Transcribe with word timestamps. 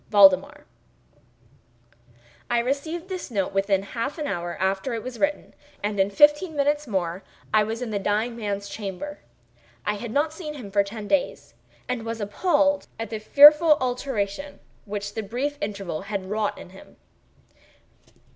VALDEMAR 0.09 0.65
I 2.49 2.57
received 2.57 3.07
this 3.07 3.29
note 3.29 3.53
within 3.53 3.83
half 3.83 4.17
an 4.17 4.25
hour 4.25 4.57
after 4.59 4.95
it 4.95 5.03
was 5.03 5.19
written, 5.19 5.53
and 5.83 5.99
in 5.99 6.09
fifteen 6.09 6.55
minutes 6.55 6.87
more 6.87 7.21
I 7.53 7.63
was 7.63 7.83
in 7.83 7.91
the 7.91 7.99
dying 7.99 8.35
man's 8.35 8.67
chamber. 8.67 9.19
I 9.85 9.97
had 9.97 10.09
not 10.11 10.33
seen 10.33 10.55
him 10.55 10.71
for 10.71 10.83
ten 10.83 11.07
days, 11.07 11.53
and 11.87 12.03
was 12.03 12.19
appalled 12.19 12.87
by 12.97 13.05
the 13.05 13.19
fearful 13.19 13.77
alteration 13.79 14.59
which 14.85 15.13
the 15.13 15.21
brief 15.21 15.55
interval 15.61 16.01
had 16.01 16.25
wrought 16.25 16.57
in 16.57 16.71
him. 16.71 16.95